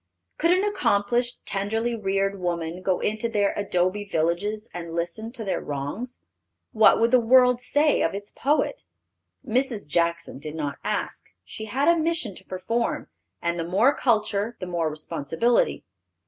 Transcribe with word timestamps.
Could 0.39 0.49
an 0.49 0.63
accomplished, 0.63 1.45
tenderly 1.45 1.95
reared 1.95 2.39
woman 2.39 2.81
go 2.81 2.99
into 3.01 3.29
their 3.29 3.53
adobe 3.55 4.03
villages 4.03 4.67
and 4.73 4.95
listen 4.95 5.31
to 5.33 5.43
their 5.43 5.61
wrongs? 5.61 6.21
What 6.71 6.99
would 6.99 7.11
the 7.11 7.19
world 7.19 7.61
say 7.61 8.01
of 8.01 8.15
its 8.15 8.31
poet? 8.31 8.83
Mrs. 9.45 9.87
Jackson 9.87 10.39
did 10.39 10.55
not 10.55 10.79
ask; 10.83 11.25
she 11.45 11.65
had 11.65 11.87
a 11.87 11.95
mission 11.95 12.33
to 12.33 12.43
perform, 12.43 13.09
and 13.43 13.59
the 13.59 13.63
more 13.63 13.93
culture, 13.95 14.57
the 14.59 14.65
more 14.65 14.89
responsibility. 14.89 15.83